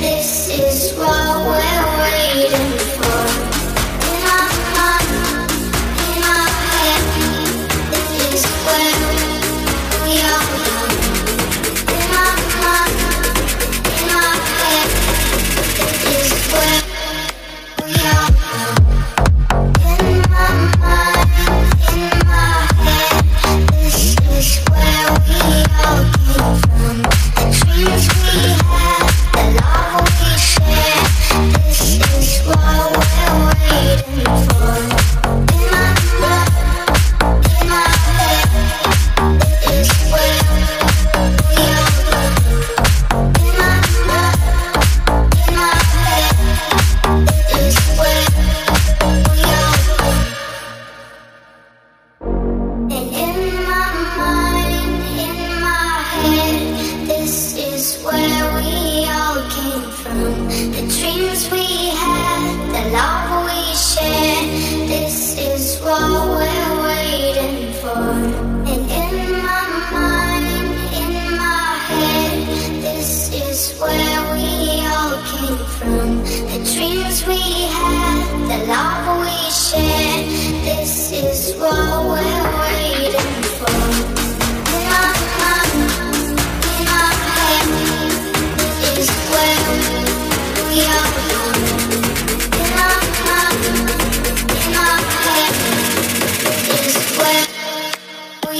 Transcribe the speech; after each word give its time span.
This 0.00 0.48
is 0.48 0.94
what 0.96 1.44
we're. 1.44 1.99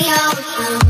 we 0.00 0.08
all 0.10 0.80
know. 0.80 0.89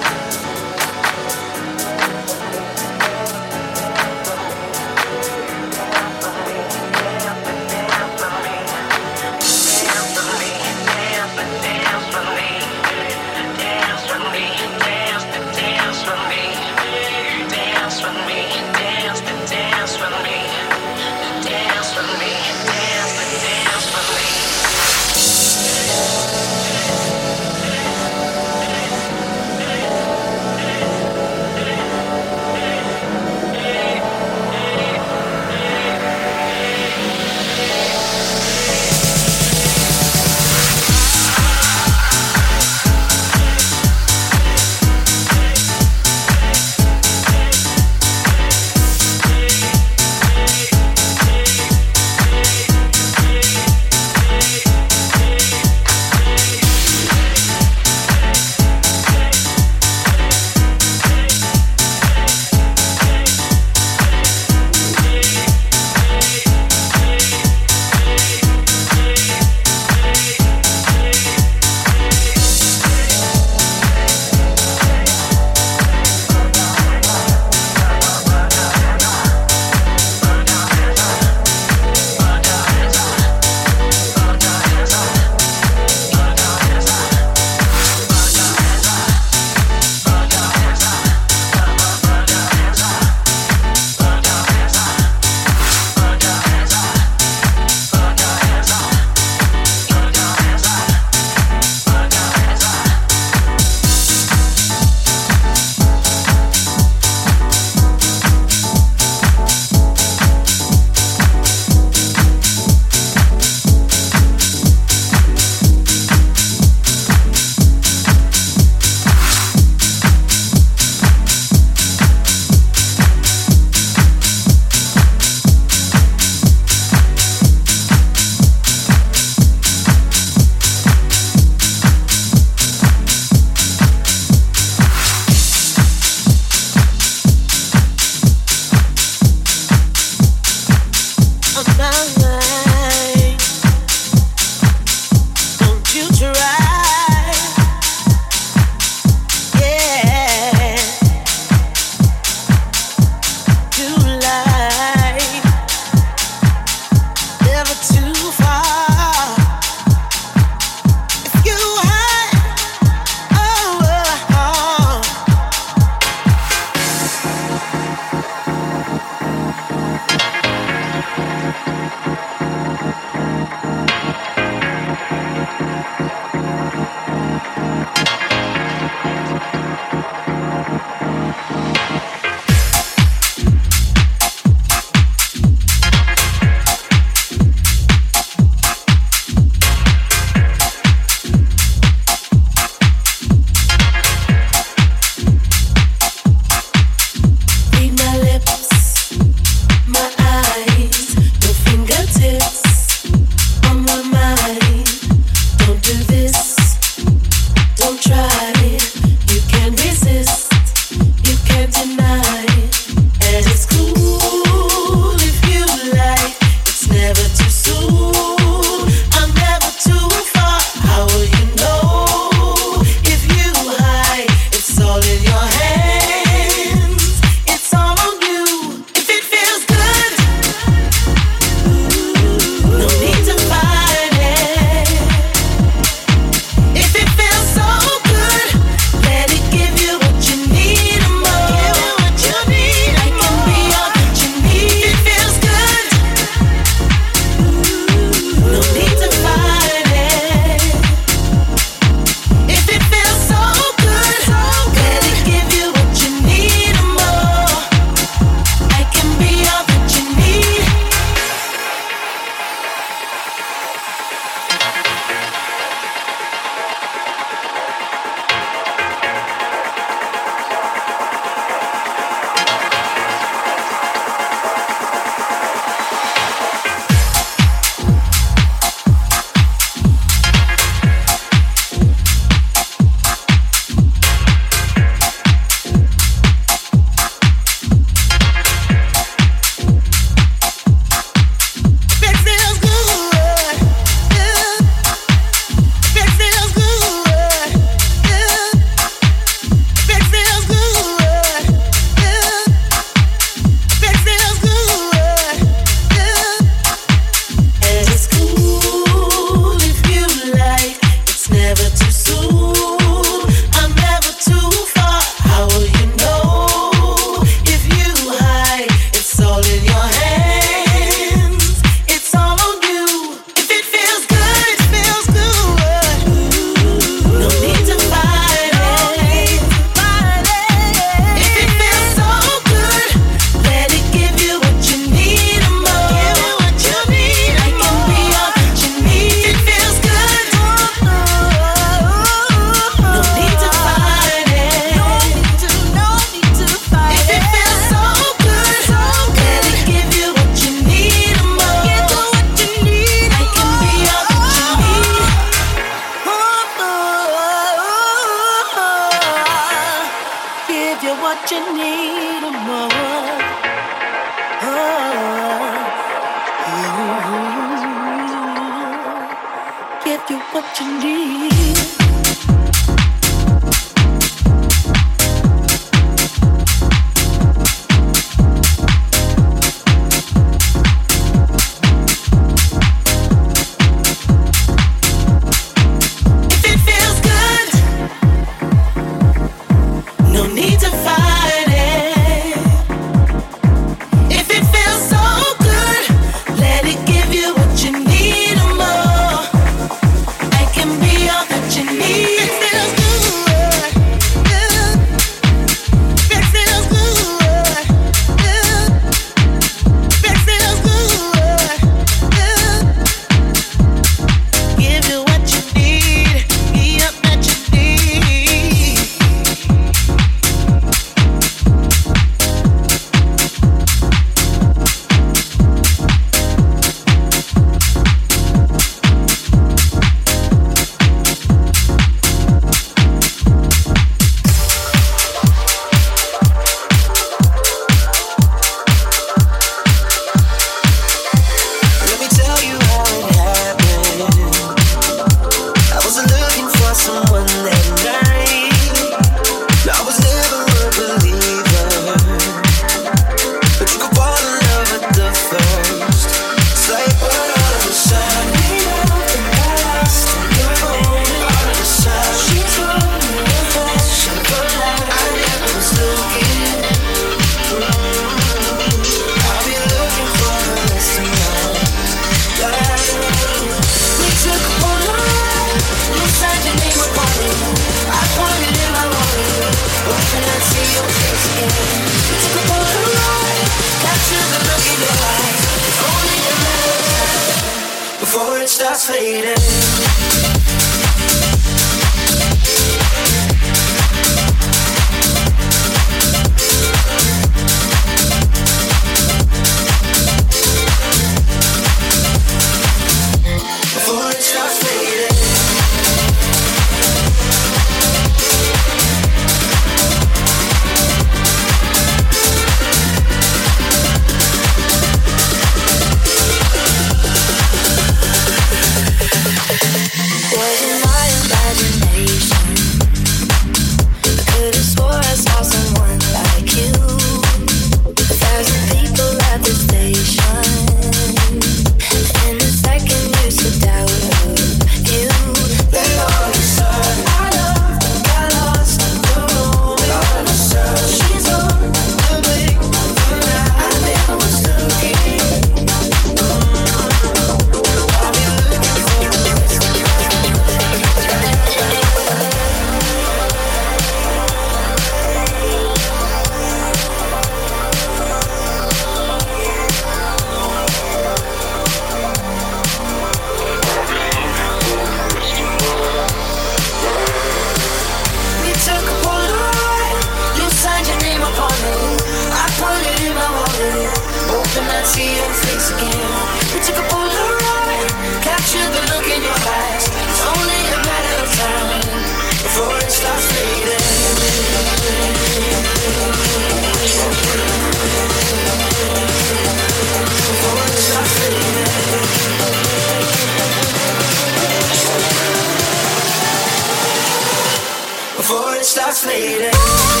You 598.73 598.81
wanna 598.83 600.00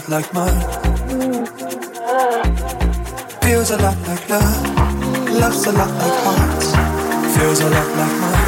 lot 0.00 0.08
like 0.08 0.32
mine. 0.32 0.60
Feels 3.42 3.70
a 3.70 3.76
lot 3.76 3.98
like 4.06 4.28
love. 4.28 5.30
Loves 5.30 5.66
a 5.66 5.72
lot 5.72 5.88
like 5.88 6.18
hearts. 6.24 6.74
Feels 7.36 7.60
a 7.60 7.70
lot 7.70 7.88
like 7.96 8.16
mine. 8.20 8.46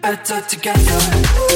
Better 0.00 0.40
together. 0.42 1.47